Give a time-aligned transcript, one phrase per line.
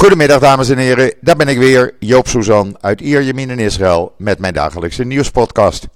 [0.00, 4.38] Goedemiddag dames en heren, daar ben ik weer, Joop Suzan uit Ierjemien in Israël met
[4.38, 5.88] mijn dagelijkse nieuwspodcast.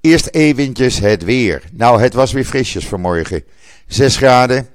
[0.00, 1.62] Eerst eventjes het weer.
[1.72, 3.44] Nou, het was weer frisjes vanmorgen.
[3.86, 4.68] 6 graden,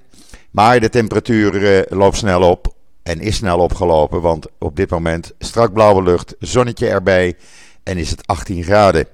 [0.51, 2.73] maar de temperatuur eh, loopt snel op
[3.04, 7.35] en is snel opgelopen, want op dit moment strak blauwe lucht, zonnetje erbij
[7.83, 9.08] en is het 18 graden.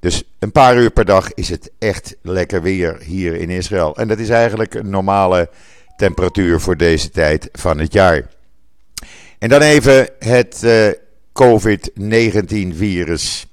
[0.00, 3.96] Dus een paar uur per dag is het echt lekker weer hier in Israël.
[3.96, 5.50] En dat is eigenlijk een normale
[5.96, 8.40] temperatuur voor deze tijd van het jaar.
[9.42, 10.88] En dan even het uh,
[11.32, 13.46] COVID-19-virus.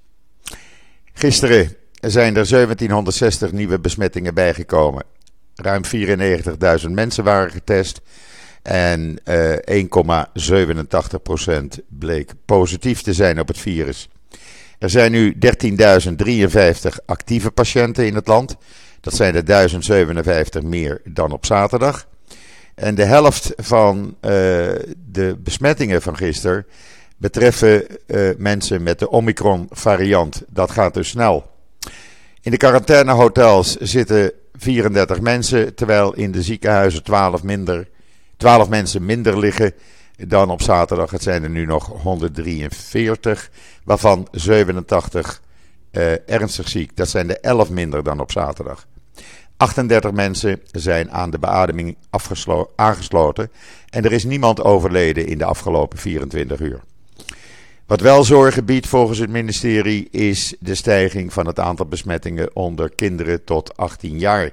[1.13, 5.03] Gisteren zijn er 1760 nieuwe besmettingen bijgekomen.
[5.55, 5.81] Ruim
[6.83, 8.01] 94.000 mensen waren getest.
[8.61, 9.87] En uh, 1,87%
[11.87, 14.09] bleek positief te zijn op het virus.
[14.79, 15.39] Er zijn nu 13.053
[17.05, 18.55] actieve patiënten in het land.
[19.01, 22.07] Dat zijn er 1057 meer dan op zaterdag.
[22.79, 24.31] En de helft van uh,
[25.11, 26.65] de besmettingen van gisteren
[27.17, 30.43] betreffen uh, mensen met de Omicron-variant.
[30.47, 31.51] Dat gaat dus snel.
[32.41, 37.87] In de quarantainehotels zitten 34 mensen, terwijl in de ziekenhuizen 12, minder,
[38.37, 39.73] 12 mensen minder liggen
[40.27, 41.11] dan op zaterdag.
[41.11, 43.49] Het zijn er nu nog 143,
[43.83, 45.41] waarvan 87
[45.91, 46.97] uh, ernstig ziek.
[46.97, 48.87] Dat zijn er 11 minder dan op zaterdag.
[49.59, 51.97] 38 mensen zijn aan de beademing
[52.75, 53.51] aangesloten
[53.89, 56.81] en er is niemand overleden in de afgelopen 24 uur.
[57.85, 62.95] Wat wel zorgen biedt volgens het ministerie is de stijging van het aantal besmettingen onder
[62.95, 64.51] kinderen tot 18 jaar.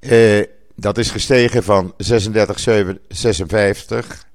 [0.00, 0.42] Uh,
[0.74, 4.26] dat is gestegen van 3656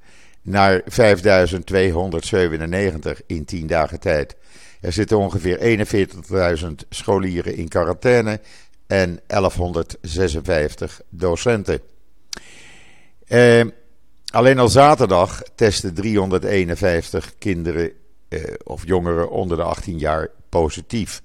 [0.42, 4.36] naar 5297 in 10 dagen tijd.
[4.82, 5.80] Er zitten ongeveer
[6.60, 8.40] 41.000 scholieren in quarantaine
[8.90, 11.82] en 1156 docenten.
[13.28, 13.66] Eh,
[14.32, 17.92] alleen al zaterdag testen 351 kinderen
[18.28, 21.22] eh, of jongeren onder de 18 jaar positief.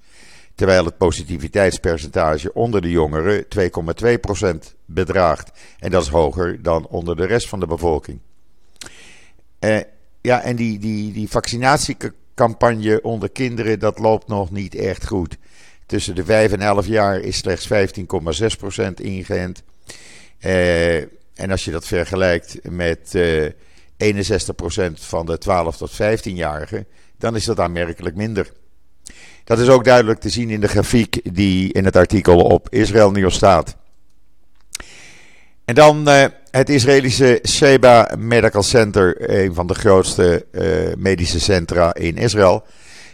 [0.55, 5.51] Terwijl het positiviteitspercentage onder de jongeren 2,2% bedraagt.
[5.79, 8.19] En dat is hoger dan onder de rest van de bevolking.
[9.59, 9.79] Eh,
[10.21, 15.37] ja, en die, die, die vaccinatiecampagne onder kinderen, dat loopt nog niet echt goed.
[15.85, 19.63] Tussen de 5 en 11 jaar is slechts 15,6% ingeënt.
[20.39, 20.97] Uh,
[21.35, 23.51] en als je dat vergelijkt met uh, eh,
[23.97, 26.85] 61% van de 12 tot 15-jarigen,
[27.17, 28.51] dan is dat aanmerkelijk minder.
[29.43, 33.11] Dat is ook duidelijk te zien in de grafiek die in het artikel op Israël
[33.11, 33.75] Nieuws staat.
[35.65, 40.45] En dan uh, het Israëlische Sheba Medical Center, een van de grootste
[40.97, 42.65] medische centra in Israël.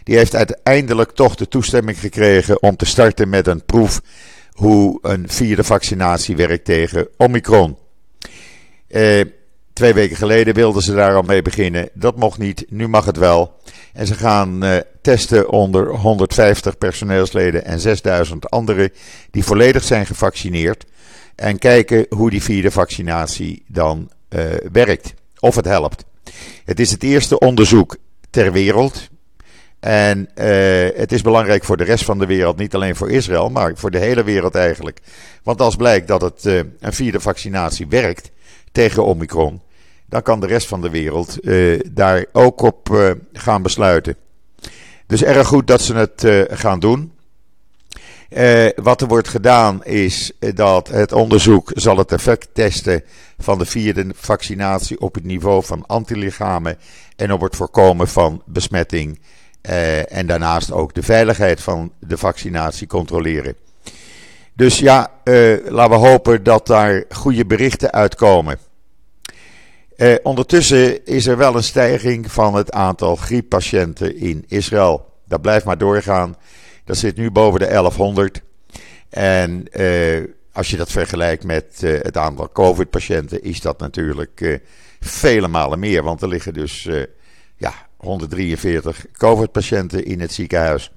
[0.04, 4.00] Die heeft uiteindelijk toch de toestemming gekregen om te starten met een proef
[4.52, 7.76] hoe een vierde vaccinatie werkt tegen Omicron.
[8.88, 9.20] Uh,
[9.72, 11.88] twee weken geleden wilden ze daar al mee beginnen.
[11.94, 13.60] Dat mocht niet, nu mag het wel.
[13.92, 18.90] En ze gaan uh, testen onder 150 personeelsleden en 6000 anderen
[19.30, 20.84] die volledig zijn gevaccineerd.
[21.34, 25.14] En kijken hoe die vierde vaccinatie dan uh, werkt.
[25.38, 26.04] Of het helpt.
[26.64, 27.96] Het is het eerste onderzoek
[28.30, 29.10] ter wereld.
[29.82, 33.50] En uh, het is belangrijk voor de rest van de wereld, niet alleen voor Israël,
[33.50, 35.00] maar voor de hele wereld eigenlijk.
[35.42, 38.30] Want als blijkt dat het uh, een vierde vaccinatie werkt
[38.72, 39.62] tegen Omicron,
[40.06, 44.16] dan kan de rest van de wereld uh, daar ook op gaan besluiten.
[45.06, 46.26] Dus erg goed dat ze het
[46.58, 47.12] gaan doen.
[48.74, 53.02] wat er wordt gedaan is dat het onderzoek zal het effect testen
[53.38, 56.78] van de vierde vaccinatie op het niveau van antilichamen
[57.16, 59.18] en op het voorkomen van besmetting
[59.68, 63.56] uh, en daarnaast ook de veiligheid van de vaccinatie controleren.
[64.54, 68.58] Dus ja, uh, laten we hopen dat daar goede berichten uitkomen.
[69.96, 75.10] Uh, ondertussen is er wel een stijging van het aantal grieppatiënten in Israël.
[75.24, 76.36] Dat blijft maar doorgaan.
[76.84, 78.42] Dat zit nu boven de 1100.
[79.08, 79.68] En
[80.52, 84.60] als je dat vergelijkt met het aantal COVID-patiënten, is dat natuurlijk
[85.00, 86.02] vele malen meer.
[86.02, 86.88] Want er liggen dus
[87.56, 90.92] ja, 143 COVID-patiënten in het ziekenhuis.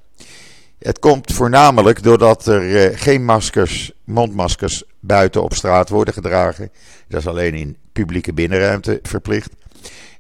[0.80, 6.72] Het komt voornamelijk doordat er eh, geen maskers, mondmaskers buiten op straat worden gedragen.
[7.08, 9.50] Dat is alleen in publieke binnenruimte verplicht.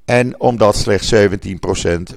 [0.05, 1.17] En omdat slechts 17%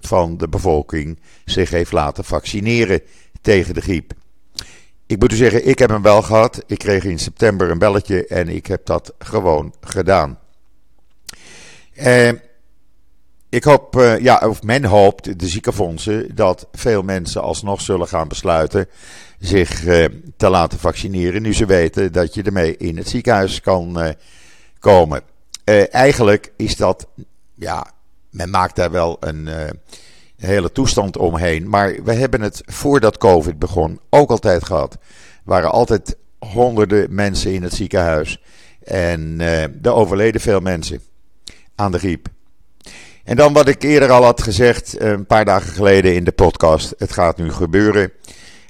[0.00, 3.00] van de bevolking zich heeft laten vaccineren
[3.40, 4.12] tegen de griep.
[5.06, 6.62] Ik moet u zeggen, ik heb hem wel gehad.
[6.66, 10.38] Ik kreeg in september een belletje en ik heb dat gewoon gedaan.
[11.94, 12.30] Eh,
[13.50, 18.28] ik hoop, uh, ja, of men hoopt, de ziekenfondsen, dat veel mensen alsnog zullen gaan
[18.28, 18.86] besluiten
[19.38, 20.04] zich uh,
[20.36, 21.42] te laten vaccineren.
[21.42, 24.08] Nu ze weten dat je ermee in het ziekenhuis kan uh,
[24.78, 25.22] komen.
[25.90, 27.06] eigenlijk is dat,
[27.54, 27.86] ja,
[28.30, 29.48] men maakt daar wel een,
[30.36, 31.68] hele toestand omheen.
[31.68, 34.92] Maar we hebben het voordat COVID begon ook altijd gehad.
[34.92, 34.98] Er
[35.44, 38.42] waren altijd honderden mensen in het ziekenhuis.
[38.84, 39.40] En
[39.82, 41.00] er overleden veel mensen
[41.74, 42.28] aan de griep.
[43.28, 46.94] En dan wat ik eerder al had gezegd, een paar dagen geleden in de podcast.
[46.98, 48.12] Het gaat nu gebeuren.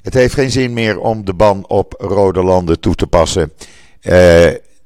[0.01, 3.51] Het heeft geen zin meer om de ban op rode landen toe te passen.
[3.51, 4.13] Uh,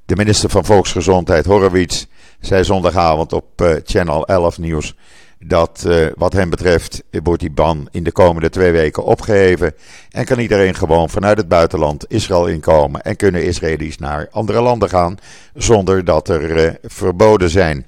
[0.05, 2.05] de minister van Volksgezondheid, Horowitz,
[2.39, 4.95] zei zondagavond op uh, Channel 11 Nieuws
[5.45, 9.73] dat wat hem betreft wordt die ban in de komende twee weken opgeheven
[10.09, 14.89] en kan iedereen gewoon vanuit het buitenland Israël inkomen en kunnen Israëli's naar andere landen
[14.89, 15.17] gaan
[15.53, 17.85] zonder dat er verboden zijn.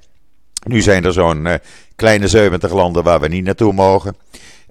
[0.65, 1.47] Nu zijn er zo'n
[1.95, 4.15] kleine 70 landen waar we niet naartoe mogen.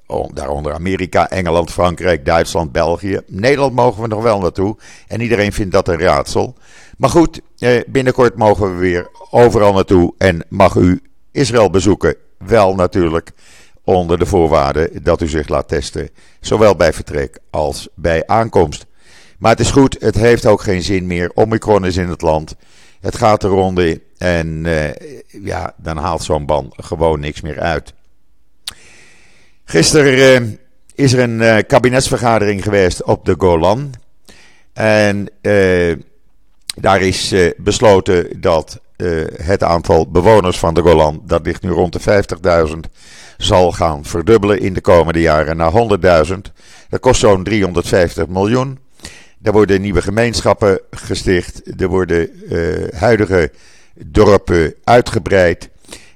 [0.06, 3.20] Oh, daaronder Amerika, Engeland, Frankrijk, Duitsland, België.
[3.26, 4.76] Nederland mogen we nog wel naartoe.
[5.08, 6.54] En iedereen vindt dat een raadsel.
[6.96, 10.14] Maar goed, eh, binnenkort mogen we weer overal naartoe.
[10.18, 11.02] En mag u
[11.32, 12.16] Israël bezoeken.
[12.38, 13.30] Wel natuurlijk
[13.84, 16.10] onder de voorwaarde dat u zich laat testen.
[16.40, 18.86] Zowel bij vertrek als bij aankomst.
[19.38, 21.30] Maar het is goed, het heeft ook geen zin meer.
[21.34, 22.56] Omicron is in het land.
[23.04, 24.90] Het gaat de ronde en uh,
[25.26, 27.92] ja, dan haalt zo'n ban gewoon niks meer uit.
[29.64, 30.48] Gisteren uh,
[30.94, 33.92] is er een uh, kabinetsvergadering geweest op de Golan.
[34.72, 35.28] En
[36.74, 38.80] daar is besloten dat
[39.42, 42.24] het aantal bewoners van de Golan, dat ligt nu rond de
[42.68, 42.74] 50.000,
[43.36, 45.72] zal gaan verdubbelen in de komende jaren naar
[46.26, 46.34] 100.000.
[46.88, 48.78] Dat kost zo'n 350 miljoen.
[49.44, 51.80] Er worden nieuwe gemeenschappen gesticht.
[51.80, 53.52] Er worden uh, huidige
[53.94, 55.70] dorpen uitgebreid.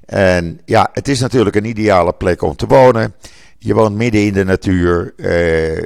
[0.05, 3.15] En ja, het is natuurlijk een ideale plek om te wonen.
[3.59, 5.13] Je woont midden in de natuur.
[5.17, 5.77] Uh,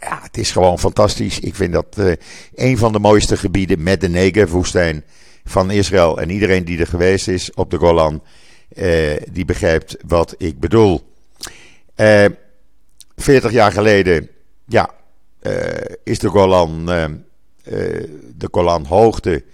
[0.00, 1.40] ja, het is gewoon fantastisch.
[1.40, 2.12] Ik vind dat uh,
[2.54, 5.04] een van de mooiste gebieden met de Negev-woestijn
[5.44, 6.20] van Israël.
[6.20, 8.22] En iedereen die er geweest is op de Golan,
[9.32, 11.14] die begrijpt wat ik bedoel.
[13.16, 14.28] 40 jaar geleden,
[14.66, 14.90] ja,
[16.04, 16.86] is de Golan,
[18.36, 19.44] de Golanhoogte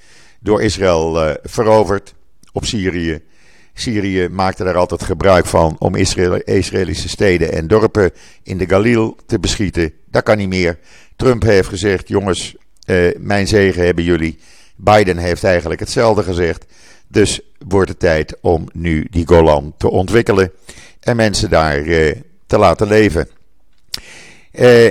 [0.41, 2.15] door Israël veroverd
[2.53, 3.23] op Syrië.
[3.75, 8.11] Syrië maakte daar altijd gebruik van om Israël, Israëlische steden en dorpen
[8.43, 9.93] in de Galil te beschieten.
[10.11, 10.79] Dat kan niet meer.
[11.17, 12.57] Trump heeft gezegd: jongens,
[13.17, 14.39] mijn zegen hebben jullie.
[14.77, 16.65] Biden heeft eigenlijk hetzelfde gezegd.
[17.09, 20.53] Dus wordt het tijd om nu die Golan te ontwikkelen
[21.01, 21.85] en mensen daar
[22.47, 23.29] te laten leven.
[24.53, 24.91] Uh,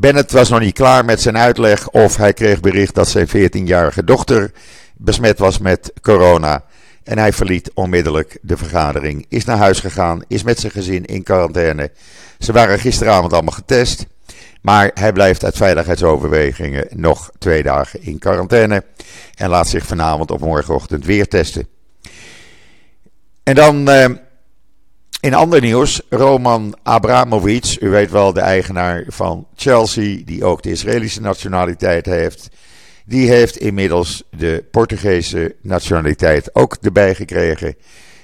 [0.00, 4.04] Bennett was nog niet klaar met zijn uitleg of hij kreeg bericht dat zijn 14-jarige
[4.04, 4.50] dochter
[4.96, 6.64] besmet was met corona.
[7.04, 11.22] En hij verliet onmiddellijk de vergadering, is naar huis gegaan, is met zijn gezin in
[11.22, 11.90] quarantaine.
[12.38, 14.06] Ze waren gisteravond allemaal getest,
[14.62, 18.84] maar hij blijft uit veiligheidsoverwegingen nog twee dagen in quarantaine
[19.34, 21.68] en laat zich vanavond of morgenochtend weer testen.
[23.42, 24.04] En dan uh,
[25.20, 30.70] in ander nieuws, Roman Abramovic, u weet wel de eigenaar van Chelsea, die ook de
[30.70, 32.48] Israëlische nationaliteit heeft
[33.08, 37.76] die heeft inmiddels de Portugese nationaliteit ook erbij gekregen.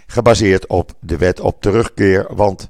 [0.07, 2.27] Gebaseerd op de wet op terugkeer.
[2.29, 2.69] Want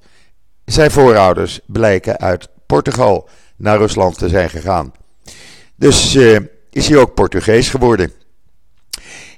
[0.65, 4.93] zijn voorouders blijken uit Portugal naar Rusland te zijn gegaan.
[5.77, 6.39] Dus uh,
[6.71, 8.13] is hij ook Portugees geworden.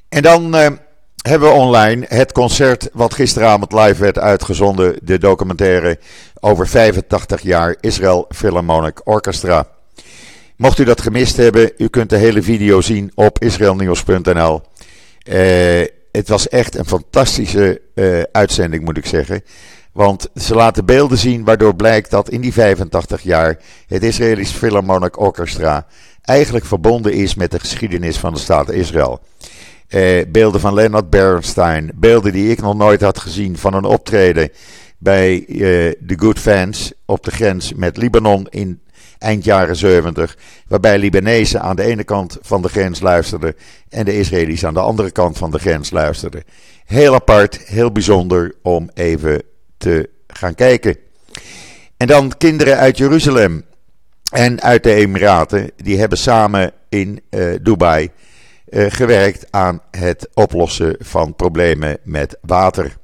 [0.09, 0.67] En dan uh,
[1.26, 4.99] hebben online het concert wat gisteravond live werd uitgezonden.
[5.02, 5.99] De documentaire
[6.40, 9.66] over 85 jaar Israel Philharmonic Orchestra.
[10.56, 14.62] Mocht u dat gemist hebben, u kunt de hele video zien op israelnieuws.nl.
[15.28, 19.42] Uh, het was echt een fantastische uh, uitzending, moet ik zeggen.
[19.92, 25.21] Want ze laten beelden zien waardoor blijkt dat in die 85 jaar het Israëlisch Philharmonic
[25.21, 25.87] Orchestra
[26.23, 29.21] eigenlijk verbonden is met de geschiedenis van de staat Israël.
[29.88, 34.50] Uh, beelden van Leonard Bernstein, beelden die ik nog nooit had gezien van een optreden
[34.99, 35.45] bij
[35.99, 38.81] de Good Fans op de grens met Libanon in
[39.19, 40.37] eind jaren 70,
[40.69, 43.55] waarbij Libanezen aan de ene kant van de grens luisterden
[43.88, 46.43] en de Israëli's aan de andere kant van de grens luisterden.
[46.85, 49.43] Heel apart, heel bijzonder om even
[49.76, 50.97] te gaan kijken.
[51.97, 53.64] En dan kinderen uit Jeruzalem
[54.33, 58.11] en uit de Emiraten, die hebben samen in uh, Dubai
[58.68, 62.96] gewerkt aan het oplossen van problemen met water.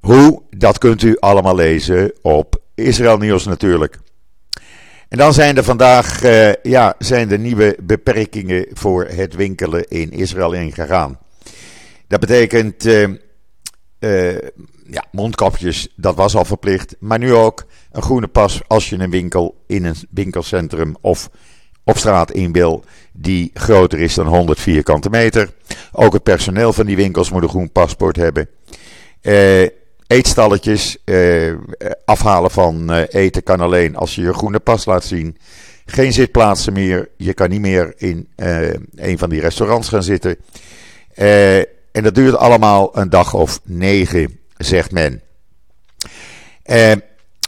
[0.00, 3.98] Hoe, dat kunt u allemaal lezen op Israël Nieuws natuurlijk.
[5.08, 10.10] En dan zijn er vandaag uh, ja, zijn er nieuwe beperkingen voor het winkelen in
[10.10, 11.18] Israël ingegaan.
[12.06, 14.38] Dat betekent uh,
[14.86, 16.96] ja, mondkapjes, dat was al verplicht.
[16.98, 21.30] Maar nu ook een groene pas als je een winkel in een winkelcentrum of
[21.88, 25.50] op straat in wil die groter is dan 100 vierkante meter.
[25.92, 28.48] Ook het personeel van die winkels moet een groen paspoort hebben.
[29.22, 29.66] Uh,
[30.06, 31.54] eetstalletjes, uh,
[32.04, 35.36] afhalen van uh, eten kan alleen als je je groene pas laat zien.
[35.86, 37.08] Geen zitplaatsen meer.
[37.16, 38.28] Je kan niet meer in
[38.94, 40.36] een van die restaurants gaan zitten.
[41.92, 45.22] en dat duurt allemaal een dag of negen, zegt men.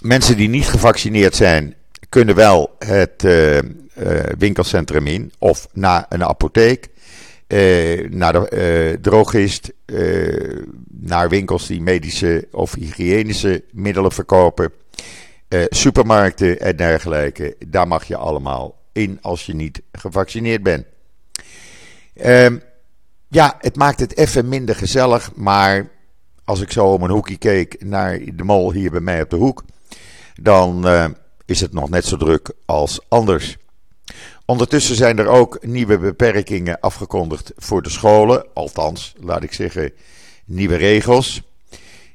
[0.01, 1.75] mensen die niet gevaccineerd zijn,
[2.09, 3.25] kunnen wel het
[3.99, 6.89] uh, winkelcentrum in of naar een apotheek,
[7.49, 8.51] uh, naar de
[8.95, 9.73] uh, drogist,
[10.91, 14.73] naar winkels die medische of hygiënische middelen verkopen,
[15.69, 17.57] supermarkten en dergelijke.
[17.67, 20.87] Daar mag je allemaal in als je niet gevaccineerd bent.
[22.15, 22.59] Ehm,
[23.29, 25.91] ja, het maakt het even minder gezellig, maar
[26.45, 29.37] als ik zo om een hoekje keek naar de mol hier bij mij op de
[29.37, 29.65] hoek,
[30.41, 30.87] dan
[31.51, 33.59] is het nog net zo druk als anders.
[34.51, 38.47] Ondertussen zijn er ook nieuwe beperkingen afgekondigd voor de scholen.
[38.55, 39.93] Althans, laat ik zeggen,
[40.45, 41.43] nieuwe regels.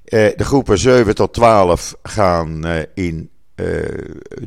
[0.04, 3.66] Eh, de groepen 7 tot 12 gaan eh, in eh,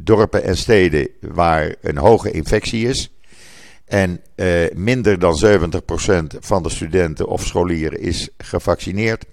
[0.00, 3.10] dorpen en steden waar een hoge infectie is.
[3.84, 4.20] En
[4.74, 9.24] minder dan 70% van de studenten of scholieren is gevaccineerd.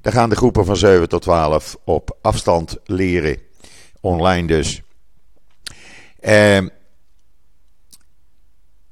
[0.00, 3.38] Dan gaan de groepen van 7 tot 12 op afstand leren.
[4.00, 4.82] Online dus.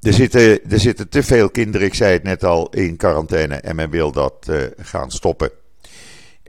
[0.01, 4.11] Er zitten, te veel kinderen, ik zei het net al, in quarantaine en men wil
[4.11, 5.51] dat uh, gaan stoppen.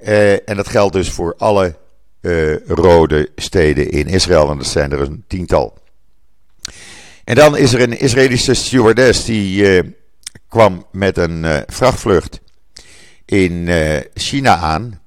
[0.02, 1.76] Uh, en dat geldt dus voor alle
[2.20, 5.78] uh, rode steden in Israël, en dat zijn er een tiental.
[7.24, 9.82] En dan is er een Israëlische stewardess die
[10.48, 12.40] kwam met een vrachtvlucht
[13.24, 13.68] in
[14.14, 15.00] China aan.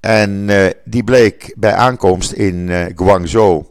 [0.00, 0.50] En
[0.84, 3.64] die bleek bij aankomst in Guangzhou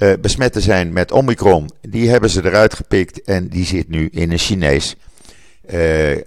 [0.00, 1.70] uh, besmet te zijn met Omicron.
[1.80, 4.96] Die hebben ze eruit gepikt en die zit nu in een Chinees
[5.70, 6.20] uh,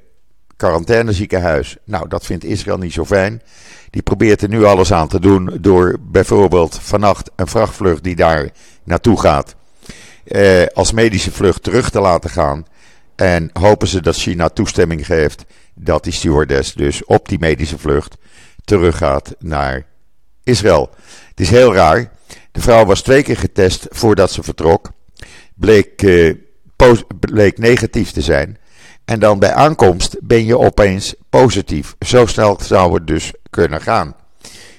[0.58, 1.78] quarantaineziekenhuis.
[1.86, 3.42] Nou, dat vindt Israël niet zo fijn.
[3.90, 8.50] Die probeert er nu alles aan te doen door bijvoorbeeld vannacht een vrachtvlucht die daar
[8.84, 9.56] naartoe gaat.
[10.26, 12.66] Uh, als medische vlucht terug te laten gaan.
[13.16, 18.18] En hopen ze dat China toestemming geeft dat die stewardess dus op die medische vlucht
[18.66, 19.86] teruggaat naar
[20.44, 20.90] Israël.
[21.30, 22.12] Het is heel raar.
[22.54, 24.92] De vrouw was twee keer getest voordat ze vertrok.
[25.56, 26.36] Bleek, uh,
[27.20, 28.58] bleek negatief te zijn.
[29.06, 31.96] En dan bij aankomst ben je opeens positief.
[32.00, 34.16] Zo snel zou het dus kunnen gaan.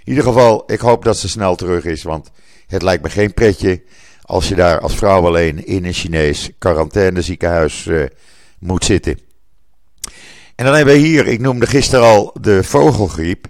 [0.04, 2.02] In ieder geval, ik hoop dat ze snel terug is.
[2.02, 2.30] Want
[2.66, 3.82] het lijkt me geen pretje
[4.22, 8.04] als je daar als vrouw alleen in een Chinees quarantaineziekenhuis uh,
[8.58, 9.18] moet zitten.
[10.54, 13.46] En dan hebben we hier, ik noemde gisteren al de vogelgriep.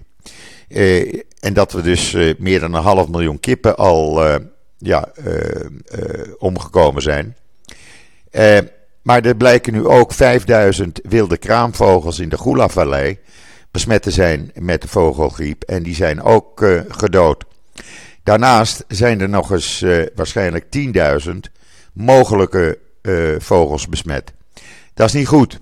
[0.69, 4.35] Uh, en dat we dus uh, meer dan een half miljoen kippen al uh,
[4.77, 5.11] ja,
[6.37, 7.35] omgekomen zijn.
[9.01, 13.19] maar er blijken nu ook 5000 wilde kraamvogels in de Gula-vallei
[13.71, 15.63] besmet te zijn met de vogelgriep.
[15.63, 17.45] En die zijn ook gedood.
[18.23, 20.65] Daarnaast zijn er nog eens waarschijnlijk
[21.27, 21.31] 10.000
[21.93, 22.79] mogelijke
[23.39, 24.33] vogels besmet.
[24.93, 25.59] Dat is niet goed.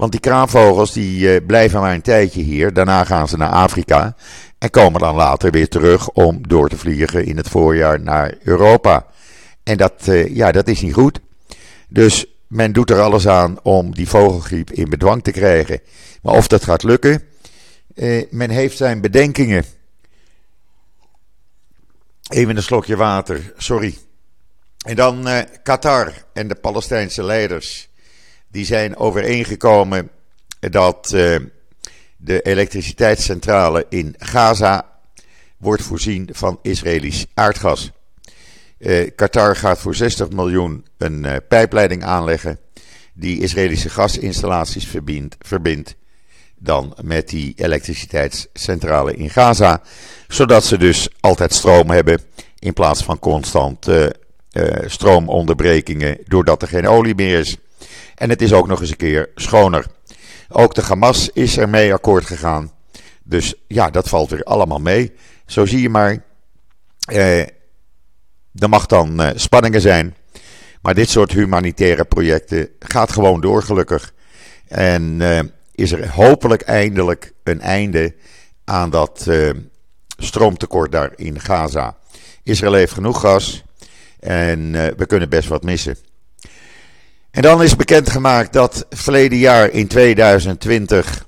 [0.00, 2.72] Want die kraanvogels die uh, blijven maar een tijdje hier.
[2.72, 4.14] Daarna gaan ze naar Afrika.
[4.58, 9.06] En komen dan later weer terug om door te vliegen in het voorjaar naar Europa.
[9.62, 11.20] En dat, uh, ja, dat is niet goed.
[11.88, 15.80] Dus men doet er alles aan om die vogelgriep in bedwang te krijgen.
[16.22, 17.22] Maar of dat gaat lukken,
[17.94, 19.64] uh, men heeft zijn bedenkingen.
[22.28, 23.98] Even een slokje water, sorry.
[24.86, 25.28] En dan
[25.62, 27.89] Qatar en de Palestijnse leiders
[28.50, 30.10] die zijn overeengekomen
[30.60, 31.36] dat uh,
[32.16, 34.86] de elektriciteitscentrale in Gaza
[35.56, 37.90] wordt voorzien van Israëlisch aardgas.
[38.78, 42.58] Uh, Qatar gaat voor 60 miljoen een uh, pijpleiding aanleggen
[43.12, 44.88] die Israëlische gasinstallaties
[45.38, 45.94] verbindt,
[46.56, 49.82] dan met die elektriciteitscentrale in Gaza,
[50.28, 52.20] zodat ze dus altijd stroom hebben
[52.58, 53.86] in plaats van constant
[54.86, 57.56] stroomonderbrekingen doordat er geen olie meer is.
[58.20, 59.86] En het is ook nog eens een keer schoner.
[60.48, 62.72] Ook de Hamas is ermee akkoord gegaan.
[63.24, 65.12] Dus ja, dat valt weer allemaal mee.
[65.46, 66.24] Zo zie je maar.
[66.98, 67.40] Eh,
[68.54, 70.14] er mag dan eh, spanningen zijn.
[70.82, 74.12] Maar dit soort humanitaire projecten gaat gewoon door, gelukkig.
[74.68, 75.40] En eh,
[75.74, 78.14] is er hopelijk eindelijk een einde
[78.64, 79.50] aan dat eh,
[80.16, 81.96] stroomtekort daar in Gaza.
[82.42, 83.62] Israël heeft genoeg gas.
[84.18, 85.96] En eh, we kunnen best wat missen.
[87.30, 91.26] En dan is bekendgemaakt dat verleden jaar in 2020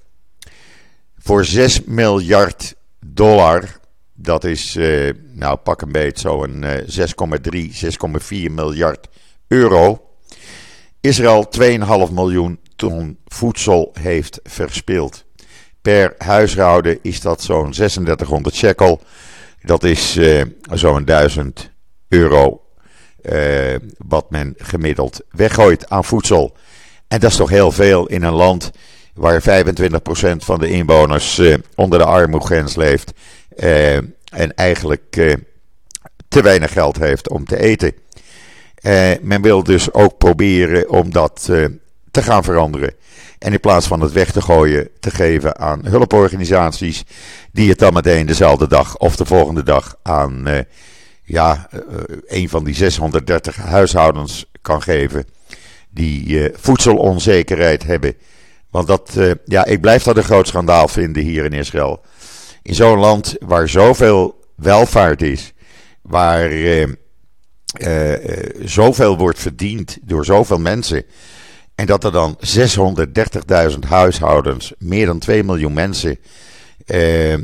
[1.18, 3.80] voor 6 miljard dollar,
[4.14, 9.08] dat is uh, nou pak een beetje zo'n uh, 6,3, 6,4 miljard
[9.48, 10.08] euro,
[11.00, 15.24] Israël 2,5 miljoen ton voedsel heeft verspild.
[15.82, 19.00] Per huishouden is dat zo'n 3600 shekel.
[19.62, 20.42] Dat is uh,
[20.72, 21.70] zo'n 1000
[22.08, 22.62] euro
[23.22, 26.56] uh, wat men gemiddeld weggooit aan voedsel.
[27.08, 28.70] En dat is toch heel veel in een land
[29.14, 29.44] waar 25%
[30.36, 33.12] van de inwoners uh, onder de armoegrens leeft.
[33.56, 35.36] en eigenlijk
[36.28, 37.94] te weinig geld heeft om te eten.
[39.20, 41.50] men wil dus ook proberen om dat
[42.10, 42.94] te gaan veranderen.
[43.38, 47.04] En in plaats van het weg te gooien, te geven aan hulporganisaties.
[47.52, 50.46] Die het dan meteen dezelfde dag of de volgende dag aan
[51.22, 51.80] ja, uh,
[52.26, 55.26] een van die 630 huishoudens kan geven.
[55.90, 58.14] Die uh, voedselonzekerheid hebben.
[58.70, 62.00] Want dat, ja, ik blijf dat een groot schandaal vinden hier in Israël.
[62.62, 65.52] In zo'n land waar zoveel welvaart is.
[66.02, 66.50] Waar
[68.64, 71.04] zoveel wordt verdiend door zoveel mensen.
[71.74, 72.38] En dat er dan
[73.72, 76.18] 630.000 huishoudens, meer dan 2 miljoen mensen,
[76.86, 77.34] eh,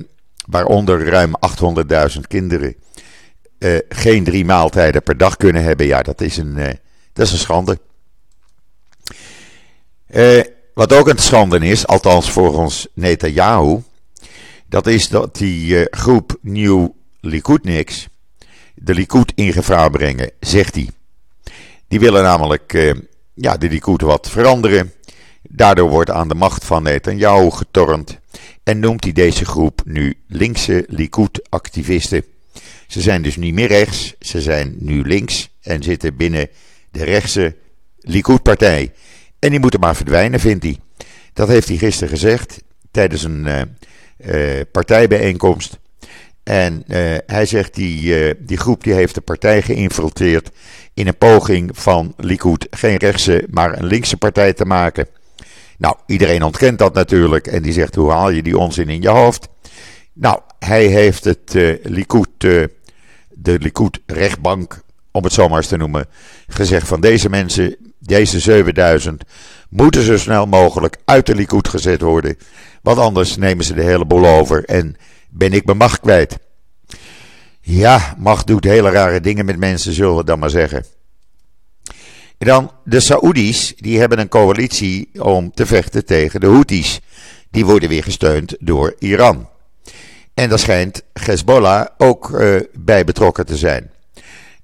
[0.47, 2.75] waaronder ruim 800.000 kinderen,
[3.59, 5.87] eh, geen drie maaltijden per dag kunnen hebben.
[5.87, 6.75] Ja, dat is een, eh,
[7.13, 7.79] dat is een schande.
[10.07, 10.41] Eh,
[10.75, 13.83] wat ook een schande is, althans volgens Netanyahu,
[14.67, 18.09] dat is dat die groep Nieuw Likudniks
[18.75, 20.91] de Likud in gevaar brengen, zegt hij.
[21.89, 22.95] Die willen namelijk
[23.35, 24.93] ja, de Likud wat veranderen.
[25.43, 28.19] Daardoor wordt aan de macht van Netanyahu getornd
[28.63, 32.25] en noemt hij deze groep nu linkse Likud-activisten.
[32.87, 36.49] Ze zijn dus niet meer rechts, ze zijn nu links en zitten binnen
[36.91, 37.57] de rechtse
[37.99, 38.93] Likud-partij.
[39.39, 40.79] En die moeten maar verdwijnen, vindt hij.
[41.33, 43.61] Dat heeft hij gisteren gezegd tijdens een uh,
[44.59, 45.79] uh, partijbijeenkomst.
[46.43, 50.51] En uh, hij zegt die, die groep die heeft de partij geïnfiltreerd
[50.95, 55.09] in een poging van Likud geen rechtse, maar een linkse partij te maken.
[55.79, 59.09] Nou, iedereen ontkent dat natuurlijk en die zegt hoe haal je die onzin in je
[59.09, 59.49] hoofd?
[60.13, 61.77] Nou, hij heeft het uh,
[63.29, 66.07] de Likud rechtbank, om het zo maar eens te noemen,
[66.47, 69.23] gezegd van deze mensen, deze 7000,
[69.69, 72.37] moeten zo snel mogelijk uit de Likud gezet worden.
[72.83, 74.97] Want anders nemen ze de hele boel over en
[75.31, 76.39] ben ik mijn macht kwijt.
[77.61, 80.85] Ja, macht doet hele rare dingen met mensen, zullen we dan maar zeggen.
[82.39, 87.01] En dan de Saoedi's, die hebben een coalitie om te vechten tegen de Houthis.
[87.51, 89.49] Die worden weer gesteund door Iran.
[90.39, 93.91] En daar schijnt Hezbollah ook uh, bij betrokken te zijn.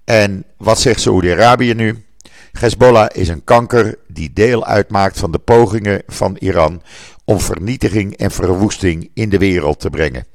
[0.04, 2.04] En wat zegt Saoedi-Arabië nu?
[2.52, 6.82] Hezbollah is een kanker die deel uitmaakt van de pogingen van Iran
[7.24, 10.26] om vernietiging en verwoesting in de wereld te brengen.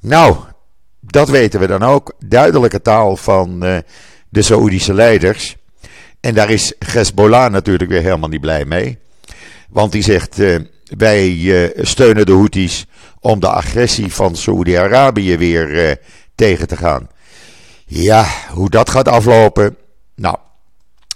[0.00, 0.36] Nou,
[1.00, 2.14] dat weten we dan ook.
[2.18, 3.76] Duidelijke taal van uh,
[4.28, 5.56] de Saoedische leiders.
[6.20, 8.98] En daar is Hezbollah natuurlijk weer helemaal niet blij mee.
[9.68, 10.58] Want die zegt: uh,
[10.96, 12.86] wij steunen de Houthis
[13.26, 15.98] om de agressie van Saoedi-Arabië weer
[16.34, 17.08] tegen te gaan.
[17.86, 19.76] Ja, hoe dat gaat aflopen.
[20.14, 20.36] Nou,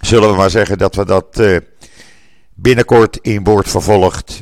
[0.01, 1.41] zullen we maar zeggen dat we dat
[2.53, 4.41] binnenkort in woord vervolgd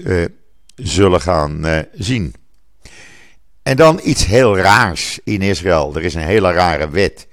[0.75, 2.33] zullen gaan zien.
[3.63, 5.95] En dan iets heel raars in Israël.
[5.95, 7.27] Er is een hele rare wet.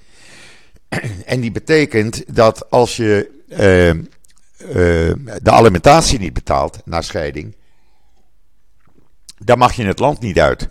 [1.25, 3.31] En die betekent dat als je
[5.43, 7.56] de alimentatie niet betaalt na scheiding,
[9.39, 10.69] dan mag je het land niet uit.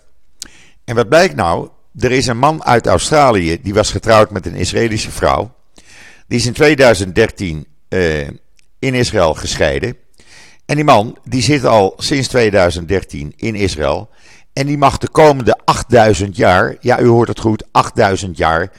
[0.84, 1.68] En wat blijkt nou?
[1.98, 5.54] Er is een man uit Australië, die was getrouwd met een Israëlische vrouw.
[6.26, 8.28] Die is in 2013 uh,
[8.78, 9.96] in Israël gescheiden.
[10.66, 14.10] En die man, die zit al sinds 2013 in Israël.
[14.52, 18.72] En die mag de komende 8000 jaar, ja u hoort het goed, 8000 jaar,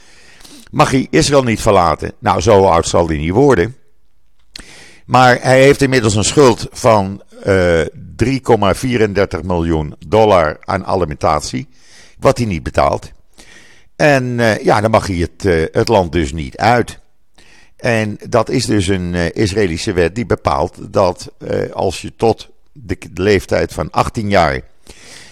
[0.72, 2.12] mag hij Israël niet verlaten.
[2.20, 3.76] Nou, zo oud zal hij niet worden.
[5.06, 7.82] Maar hij heeft inmiddels een schuld van eh,
[8.26, 11.68] 3,34 miljoen dollar aan alimentatie,
[12.20, 13.12] wat hij niet betaalt.
[13.96, 17.00] En uh, ja, dan mag hij het, uh, het land dus niet uit.
[17.76, 21.32] En dat is dus een Israëlische wet die bepaalt dat
[21.74, 24.62] als je tot de leeftijd van 18 jaar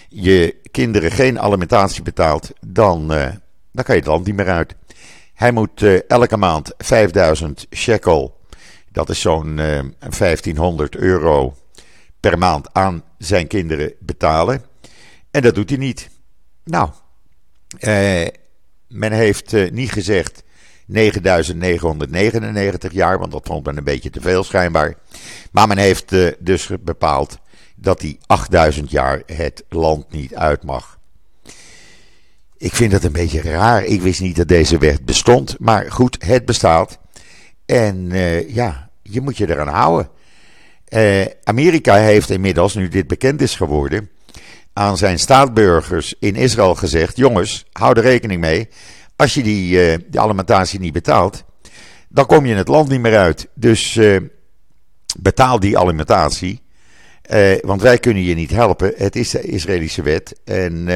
[0.10, 4.76] je kinderen geen alimentatie betaalt, dan, dan kan je het land niet meer uit.
[5.34, 8.36] Hij moet elke maand 5000 shekel,
[8.96, 11.56] dat is zo'n uh, eh, 1500 euro
[12.30, 14.64] per maand aan zijn kinderen betalen.
[15.32, 16.10] En dat doet hij niet.
[16.64, 16.90] Nou,
[18.88, 20.44] men heeft niet gezegd
[20.86, 24.96] 9999 jaar, want dat vond men een beetje te veel schijnbaar.
[25.52, 27.38] Maar men heeft dus bepaald
[27.76, 31.00] dat hij 8000 jaar het land niet uit mag.
[32.58, 33.84] Ik vind dat een beetje raar.
[33.84, 35.60] Ik wist niet dat deze wet bestond.
[35.60, 37.00] Maar goed, het bestaat.
[37.66, 40.10] En uh, ja, je moet je eraan houden.
[40.96, 44.10] Uh, Amerika heeft inmiddels, nu dit bekend is geworden,
[44.74, 48.70] aan zijn staatburgers in Israël gezegd: jongens, hou er rekening mee.
[49.16, 51.44] Als je die, die alimentatie niet betaalt,
[52.10, 53.48] dan kom je het land niet meer uit.
[53.54, 54.20] Dus uh,
[55.20, 56.62] betaal die alimentatie.
[57.62, 58.94] want wij kunnen je niet helpen.
[58.96, 60.40] Het is de Israëlische wet.
[60.44, 60.88] En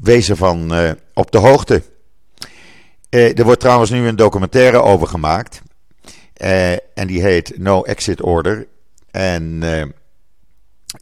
[0.00, 0.72] wees ervan
[1.14, 1.82] op de hoogte.
[3.08, 5.62] er wordt trouwens nu een documentaire over gemaakt.
[6.94, 8.66] en die heet No Exit Order.
[9.14, 9.62] En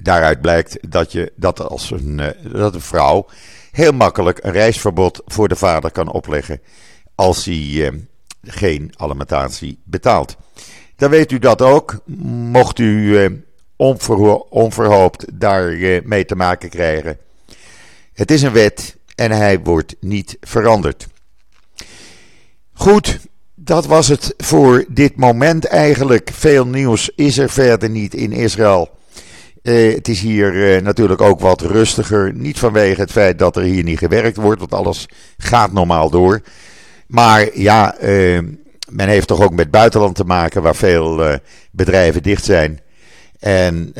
[0.01, 3.27] daaruit blijkt dat, je, dat, als een, eh, dat een vrouw
[3.70, 6.61] heel makkelijk een reisverbod voor de vader kan opleggen
[7.14, 7.92] als hij eh,
[8.42, 10.37] geen alimentatie betaalt.
[10.96, 12.01] Dan weet u dat ook.
[12.27, 13.31] Mocht u eh,
[14.48, 17.18] onverhoopt daar mee te maken krijgen.
[18.12, 21.07] Het is een wet en hij wordt niet veranderd.
[22.72, 23.18] Goed,
[23.64, 26.31] dat was het voor dit moment eigenlijk.
[26.33, 28.90] Veel nieuws is er verder niet in Israël.
[29.62, 32.33] Uh, het is hier uh, natuurlijk ook wat rustiger.
[32.35, 36.40] Niet vanwege het feit dat er hier niet gewerkt wordt, want alles gaat normaal door.
[37.07, 38.40] Maar ja, uh,
[38.90, 41.38] men heeft toch ook met buitenland te maken waar veel
[41.70, 42.81] bedrijven dicht zijn.
[43.42, 43.90] En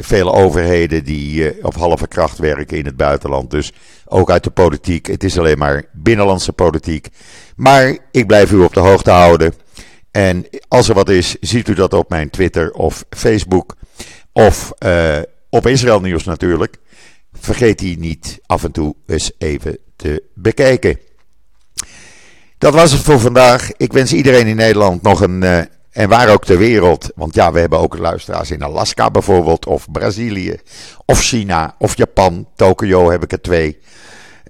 [0.00, 3.50] vele overheden die op halve kracht werken in het buitenland.
[3.50, 3.72] Dus
[4.04, 5.06] ook uit de politiek.
[5.06, 7.08] Het is alleen maar binnenlandse politiek.
[7.56, 9.54] Maar ik blijf u op de hoogte houden.
[10.10, 13.74] En als er wat is, ziet u dat op mijn Twitter of Facebook.
[14.32, 15.18] Of uh,
[15.50, 16.76] op Israël Nieuws natuurlijk.
[17.32, 20.98] Vergeet die niet af en toe eens even te bekijken.
[22.58, 23.70] Dat was het voor vandaag.
[23.76, 25.68] Ik wens iedereen in Nederland nog een.
[25.94, 27.10] En waar ook ter wereld.
[27.14, 29.66] Want ja, we hebben ook luisteraars in Alaska bijvoorbeeld.
[29.66, 30.56] Of Brazilië.
[31.04, 31.74] Of China.
[31.78, 32.48] Of Japan.
[32.56, 33.78] Tokio heb ik er twee.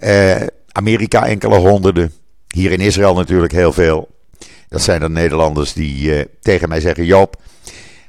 [0.01, 0.37] Uh,
[0.73, 2.13] Amerika enkele honderden.
[2.49, 4.09] Hier in Israël natuurlijk heel veel.
[4.69, 7.37] Dat zijn dan Nederlanders die tegen mij zeggen: Joop.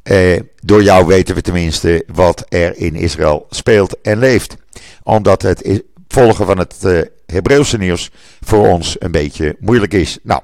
[0.03, 4.55] Eh, door jou weten we tenminste wat er in Israël speelt en leeft.
[5.03, 6.75] Omdat het volgen van het
[7.25, 10.19] Hebreeuwse nieuws voor ons een beetje moeilijk is.
[10.23, 10.41] Nou,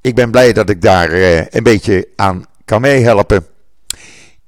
[0.00, 3.46] ik ben blij dat ik daar uh, een beetje aan kan meehelpen.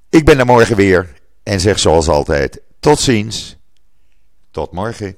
[0.08, 3.56] Ik ben er morgen weer en zeg zoals altijd: tot ziens.
[4.50, 5.16] Tot morgen.